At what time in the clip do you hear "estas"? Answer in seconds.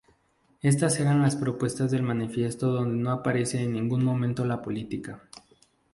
0.63-0.99